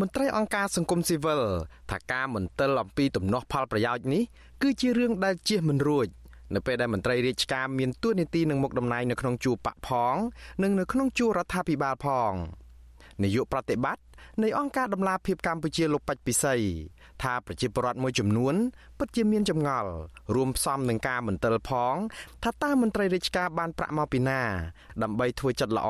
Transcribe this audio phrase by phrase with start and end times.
[0.00, 1.42] មន្ត្រីអង្គការសង្គមស៊ីវិល
[1.90, 4.22] ថាការមន្ទិលអំពីទំនាស់ផលប្រយោជន៍នេះ
[4.62, 6.06] គឺជារឿងដែលជៀសមិនរួច
[6.54, 10.16] នៅពេលដែលមន្ត្រីរាជការមានទួនាទីនឹងមុខតំណែងនៅក្នុងជួរបកផង
[10.62, 12.32] និងនៅក្នុងជួររដ្ឋាភិបាលផង
[13.22, 14.02] នាយកប្រតិបត្តិ
[14.42, 16.54] នៃអង្គការដំឡាភិបកម្ពុជាលោកបាច់ពិសី
[17.22, 18.54] ថាប្រជាពលរដ្ឋមួយចំនួន
[18.98, 19.90] ពិតជាមានចម្ងល់
[20.34, 21.94] រួមផ្សំនឹងការមន្ទិលផង
[22.42, 24.42] ថាតើមន្ត្រីរាជការបានប្រាក់មកពីណា
[25.02, 25.88] ដើម្បីធ្វើចិត្តល្អ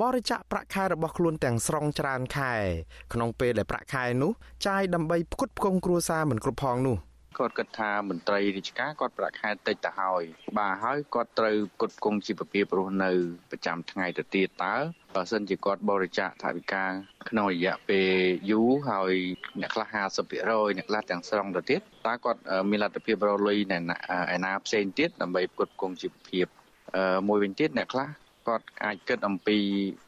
[0.00, 2.54] បរិច្ចាគប្រាក់ខែរបស់ខ្លួនទាំងស្រុងច្រើនខែ
[3.12, 4.32] ក្នុងពេលដែលប្រាក់ខែនោះ
[4.66, 6.98] ចាយដើម្បីផ្គត់ផ្គង់គ្រួសារមិនគ្រប់ផងនោះ
[7.38, 10.22] គាត់គិតថាមន្ត្រីរាជការគាត់ប្រាក់ខែតិចទៅហើយ
[10.58, 13.10] បាទហើយគាត់ត្រូវគុតគង់ជីវភាពរស់នៅ
[13.50, 14.76] ប្រចាំថ្ងៃទៅទៀតតើ
[15.14, 16.84] បើសិនជាគាត់បរិច្ចាគថវិកា
[17.30, 18.08] ក្នុងរយៈពេល
[18.50, 19.12] យូរហើយ
[19.60, 19.86] អ្នកខ្លះ
[20.32, 22.40] 50%អ្នកខ្លះទាំងស្រុងទៅទៀតតើគាត់
[22.70, 26.46] មានលទ្ធភាពរកលុយនៅឯណាផ្សេងទៀតដើម្បីផ្គត់ផ្គង់ជីវភាព
[27.28, 28.08] មួយវិញទៀតអ្នកខ្លះ
[28.48, 29.58] គាត់អាចគិតអំពី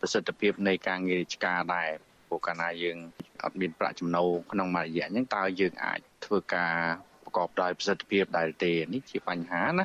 [0.00, 1.90] ប្រសិទ្ធភាពនៃការងាររាជការដែរ
[2.28, 2.98] ព្រោះកាលណាយើង
[3.44, 6.74] អត់មានប្រាក់ចំណូលក្នុងមួយរយៈហ្នឹងតើយើងអាចធ្វើការ
[7.24, 9.84] ប្រកបដោយប្រសិទ្ធភាពដែរទេនេះជាបញ្ហាណា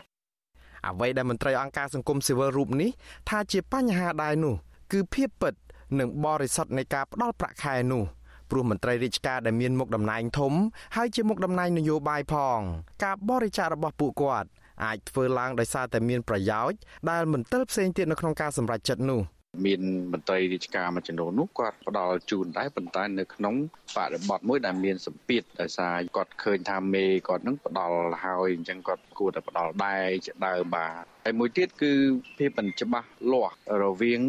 [0.88, 2.92] អ្វីដែលមន្ត្រីអង្គការសង្គមស៊ីវិលរូបនេះ
[3.30, 4.56] ថាជាបញ្ហាដែរនោះ
[4.92, 5.54] គឺភាពពិត
[6.00, 8.04] និងបរិសុទ្ធនៃការផ្ដល់ប្រាក់ខែនោះ
[8.50, 10.54] ព្រោះមន្ត្រីរាជការដែលមានមុខតំណែងធំ
[10.96, 12.60] ហើយជាមុខតំណែងនយោបាយផង
[13.04, 14.50] ការបរិច្ចាគរបស់ពួកគាត់
[14.84, 16.78] អាចធ្វើឡើងដោយសារតែមានប្រយោជន៍
[17.10, 19.22] ដែលមន្ទិលផ្សេងទៀតនៅក្នុងការសម្រេចចិត្តនោះ
[19.66, 19.82] មាន
[20.14, 23.56] មន្ត្រីរាជការមួយចំនួននោះគាត់ផ្ដល់ជូនដែរប៉ុន្តែនៅក្នុង
[23.96, 31.94] បរិបទមួយដែលមានសម្ពាធដោយសារគាត់ឃើញថាមេគាត់នឹងផ្ដល់ហើយអញ្ចឹងគាត់គួរតែផ្ដល់ដែរជាដើមបាទហើយមួយទៀតគឺ
[32.38, 34.22] ភាពមិនច្បាស់លាស់រវាង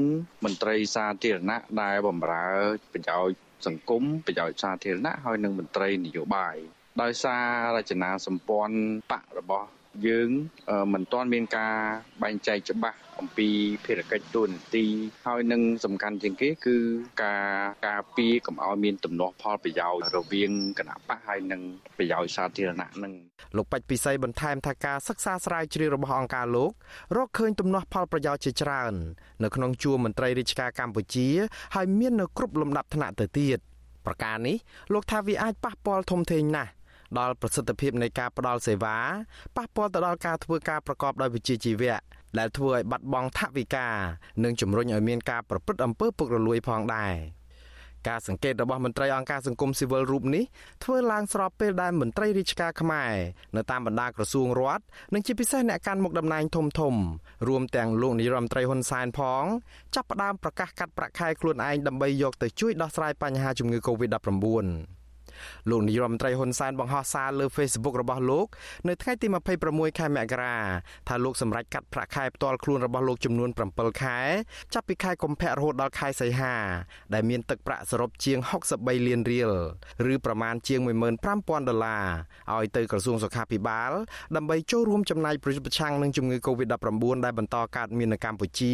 [0.45, 2.47] មន្ត្រីសាធារណៈដែលបម្រើ
[2.93, 6.57] ប្រយោជន៍សង្គមប្រយោជន៍សាធារណៈហើយនិងមន្ត្រីនយោបាយ
[7.03, 8.77] ដោយសាររចនាសម្ព័ន្ធ
[9.11, 9.69] បករបស់
[10.06, 10.28] យើង
[10.92, 11.75] មិនទាន់មានការ
[12.22, 13.48] បែងចែកច្បាស់អំពី
[13.84, 14.86] ភារកិច្ចទូនាទី
[15.27, 16.77] ហើយនឹងសំខាន់ជាងគេគឺ
[17.22, 17.44] ការ
[17.86, 21.61] ការពារកុំឲ្យមានទំនាស់ផលប្រយោជន៍រវាងគណៈបកហើយនិង
[21.97, 23.12] ប្រយោជន៍សាធារណៈនឹង
[23.56, 26.72] លោកបាច់ពិសីបន្ថែមថាការសិក្សាស្រាវជ្រាវរបស់អង្គការលោក
[27.17, 28.95] រកឃើញទំនាស់ផលប្រយោជន៍ជាច្រើន
[29.42, 31.29] នៅក្នុងជួរមន្ត្រីរាជការកម្ពុជា
[31.74, 33.58] ហើយមាននៅគ្រប់លំដាប់ថ្នាក់ទៅទៀត
[34.06, 34.56] ប្រការនេះ
[34.92, 36.70] លោកថាវាអាចប៉ះពាល់ធំធេងណាស់
[37.18, 38.96] ដល់ប្រសិទ្ធភាពនៃការផ្ដល់សេវា
[39.56, 41.96] ប៉ះពាល់ទៅដល់ការធ្វើការប្រកបដោយវិជ្ជាជីវៈ
[42.39, 43.89] ដែលធ្វើឲ្យបាត់បង់ថវិកា
[44.44, 47.14] និងជំរុញឲ្យមានការប្រព្រឹត្តអំពើពុករលួយផងដែរ
[48.08, 50.44] ការសង្កេតរបស់មន្ត្រីអង្គការសង្គមស៊ីវិលរូបនេះ
[50.84, 53.12] ធ្វើឡើងស្របពេលដែលមន្ត្រីរាជការខ្មែរ
[53.56, 54.83] នៅតាមបណ្ដាក្រសួងរដ្ឋ
[55.14, 56.94] និងជាពិសេសអ្នកកាន់មុខតំណែងធំធំ
[57.48, 59.44] រួមទាំងលោកនាយរដ្ឋមន្ត្រីហ៊ុនសែនផង
[59.94, 64.95] ចាប់ផ្ដើមប្រកាសកាត់ប្រាក់ខែខ្លួនឯងដើម្បីយកទៅជួយដោះស្រាយបញ្ហាជំងឺ Covid-19
[65.70, 68.47] លោកនាយរដ្ឋមន្ត្រីហ៊ុនសែនបង្ហោះសារលើ Facebook របស់លោក
[68.89, 69.27] នៅថ្ងៃទី
[69.64, 70.57] 26ខែមករា
[71.08, 74.19] ថាលោកសម្រេចកាត់ប្រាក់ខែផ្ទាល់ខ្លួនរបស់លោកចំនួន7ខែ
[74.74, 76.55] ចាប់ពីខែកុម្ភៈរហូតដល់ខែសីហា
[77.14, 78.39] ដែលមានទឹកប្រាក់សរុបជាង
[78.74, 79.52] 63លានរៀល
[80.13, 80.80] ឬប្រមាណជាង
[81.24, 82.07] 15000ដុល្លារ
[82.55, 83.92] ឲ្យទៅក្រសួងសុខាភិបាល
[84.36, 88.73] ដើម្បីចូលរួមចំណែកប្រយុទ្ធប្រឆាំងនឹងជំងឺ Covid-19 ដែលបន្តកើតមាននៅកម្ពុជា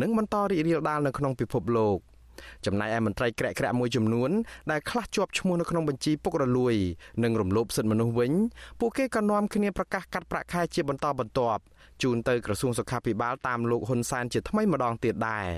[0.00, 1.98] និងបន្តរីករាលដាលនៅក្នុងពិភពលោក។
[2.66, 4.30] ចំណែកឯមន្ត្រីក្រាក់ក្រាក់មួយចំនួន
[4.70, 6.74] ដែលខ្លះជាប់ឈ្មោះនៅក្នុងបញ្ជីពុករលួយ
[7.22, 8.32] និងរំលោភសិទ្ធិមនុស្សវិញ
[8.80, 11.62] ពួកគេក៏នាំគ្នាប្រកាសកាត់ប្រាក់ខែជាបន្តបន្ទាប់
[12.02, 15.50] ជូនទៅក្រសួងសុខាភិបាលតាមលោកហ៊ុនសែនជាថ្មីម្ដងទៀតដែរ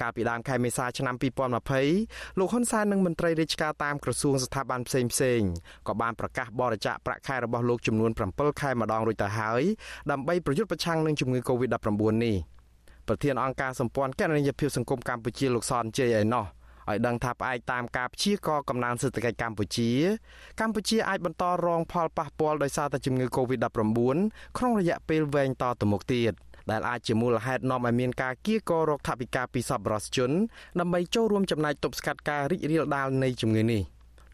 [0.00, 1.14] កាលពីដើមខែមេសាឆ្នាំ
[1.76, 5.40] 2020លោកហ៊ុនសែននិងមន្ត្រីរាជការតាមក្រសួងស្ថាប័នផ្សេងផ្សេង
[5.88, 9.62] ក៏បានប្រកាសបរិច្ចាគប្រាក់ខែរបស់លោកចំនួន7ខែម្ដងរួចទៅហើយ
[10.10, 12.36] ដើម្បីប្រយុទ្ធប្រឆាំងនឹងជំងឺ Covid-19 នេះ
[13.08, 16.46] ប្រធានអង្គការសម្ព័ន្ធគណនេយ្យភាពសង្គមកម្ពុជាលោកសនជ័យឯណោះ
[16.90, 19.90] ឲ្យដឹងថាផ្អែកតាមការព្យាករកំណើនសេដ្ឋកិច្ចកម្ពុជា
[20.60, 24.18] កម្ពុជាអាចបន្តរងផលប៉ះពាល់ដោយសារតែជំងឺ Covid-19
[24.56, 26.32] ក្នុងរយៈពេលវែងតទៅមុខទៀត
[26.70, 30.30] ដែលអាចជាមូលហេតុនាំឲ្យមានការគៀកករោគថវិកាពីសប្បុរសជន
[30.80, 33.82] ដើម្បីចូលរួមចំណែកទប់ស្កាត់ការរីករាលដាលនៃជំងឺនេះ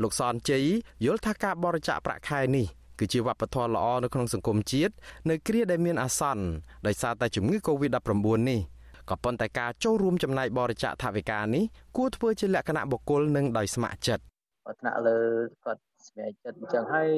[0.03, 0.65] លោកសនជ័យ
[1.05, 2.67] យល់ថាការបរិច្ចាគប្រាក់ខែនេះ
[2.99, 4.95] គឺជាវប្បធម៌ល្អនៅក្នុងសង្គមជាតិ
[5.31, 6.45] នៅគ្រាដែលមានអាសន្ន
[6.87, 8.61] ដោយសារតែជំងឺ Covid-19 នេះ
[9.11, 11.65] ក៏ប៉ុន្តែការចូលរួមចំណែកបរិច្ចាគថវិកានេះ
[11.97, 14.25] គួរធ្វើជាលក្ខណៈបុគ្គលនិងដោយស្ម័គ្រចិត្ត
[14.81, 15.19] ថ្នាក់លើ
[15.65, 17.09] គាត់ស្វែងចិត្តអញ្ចឹងហើយ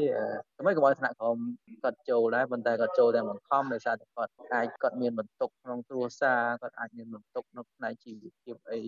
[0.59, 1.39] ថ្មីក៏បើថ្នាក់ក្រោម
[1.83, 8.81] គាត់ចូលដែរប៉ុន្តែគាត់ចូលតែបង្ខំដោយសារតែគាត់អាចគាត់មានបន្ទុកក្នុងគ្រួសារគាត់អាចមានបន្ទុកនៅផ្នែកជីវភាពអី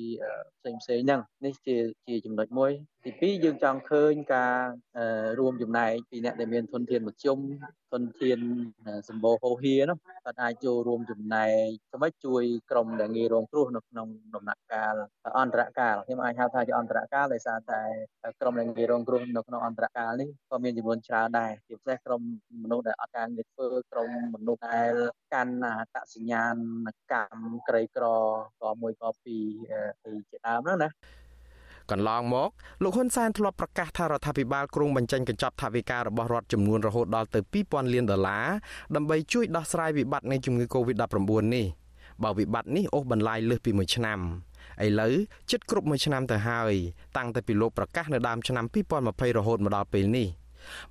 [0.59, 2.73] ផ្សេងផ្សេងហ្នឹងនេះជាជាចំណុចមួយ
[3.05, 4.57] ទី2យើងចង់ឃើញការ
[5.39, 7.39] រួមចំណែកពីអ្នកដែលមានធនធានមធ្យម
[7.93, 8.39] ធនធាន
[9.09, 14.95] សម្បូរហូរហៀនោះគាត់អាចចូលរួមចំណែកសម្រាប់ជួយក្រុមដែលងាយរងគ្រោះនៅក្នុងដំណាក់កាល
[15.41, 17.83] អន្តរកាលខ្ញុំអាចហៅថាជាអន្តរកាលដោយសារតែ
[18.41, 22.23] ក្រុមដែលងាយរងគ្រោះនៅក្នុងអន្តរកាលនេះក៏មានចំនួនច្រើនដែរជាពិសេសក្រុម
[22.63, 24.93] មនុស្សដែលអត់ការងារធ្វើក្រុមមនុស្សដែល
[25.35, 26.55] កាន់អត្តសញ្ញាណ
[27.13, 28.05] កម្មក្រីក្រ
[28.61, 29.37] ក៏មួយក៏ពី
[30.15, 30.91] រជាដើមហ្នឹងណា
[31.91, 32.51] កន្លងមក
[32.83, 38.47] លោកហ៊ុនសែនធ្លាប់ប្រកាសថារដ្ឋាភិបាលគ្រងបញ្ចេញកញ្ចប់ថវិការបស់រដ្ឋចំនួនរហូតដល់ទៅ2000លានដុល្លារ
[38.97, 41.67] ដើម្បីជួយដោះស្រាយវិបត្តិនៃជំងឺ Covid-19 នេះ
[42.23, 44.21] បើវិបត្តិនេះអូសបន្លាយលើសពី1ឆ្នាំ
[44.85, 45.15] ឥឡូវ
[45.51, 46.75] ជិតគ្រប់1ឆ្នាំទៅហើយ
[47.17, 48.65] តាំងតែពីលោកប្រកាសនៅដើមឆ្នាំ
[49.01, 50.29] 2020រហូតមកដល់ពេលនេះ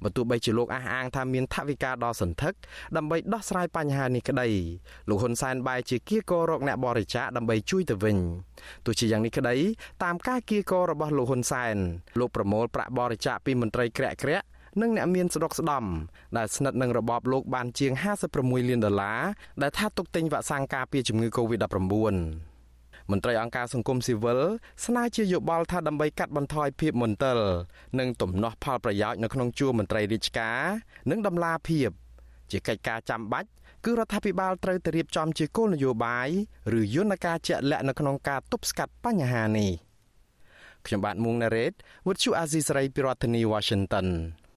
[0.04, 2.54] បើទោះបីជាលោកអះអាងថាមានថវិកាដ៏សន្ធឹក
[2.98, 4.48] ដើម្បីដោះស្រាយបញ្ហានេះក្តី
[5.10, 8.18] លោកហ៊ុនសែនបែរជាគៀកោរកអ្នកបរិច្ចាគដើម្បីជួយទៅវិញ
[8.86, 9.56] ទោះជាយ៉ាងនេះក្តី
[10.04, 11.76] តាមការគៀកោរបស់លោកហ៊ុនសែន
[12.20, 14.46] លោកប្រមូលប្រាក់បរិច្ចាគពីមន្ត្រីក្រាក់ក្រាក់
[14.82, 15.86] និងអ្នកមានស្ដុកស្ដំ
[16.38, 17.92] ដែលស្និទ្ធនឹងរបបលោកបានជាង
[18.32, 19.20] 56លានដុល្លារ
[19.62, 22.51] ដែលថាទុកទិញវ៉ាក់សាំងការពារជំងឺ Covid-19
[23.12, 24.42] មន្ត្រីអង្គការសង្គមស៊ីវិល
[24.86, 27.38] ស្នើជាយោបល់ថាដើម្បីកាត់បន្ថយភាពមន្ទិល
[28.00, 30.60] និងទំនាស់ផលប្រយោជន៍នៅក្នុងជួរមន្ត្រីរាជការ
[31.10, 31.90] និងដំណាភាព
[32.52, 33.50] ជាកិច្ចការចាំបាច់
[33.86, 36.30] គឺរដ្ឋាភិបាលត្រូវតែរៀបចំជាគោលនយោបាយ
[36.80, 39.72] ឬយន្តការជាក់លាក់នៅក្នុងការទប់ស្កាត់បញ្ហានេះ
[40.86, 41.74] ខ្ញុំបាទមួងណារ៉េត
[42.08, 44.08] With you Azizi Saray ពីរដ្ឋធានី Washington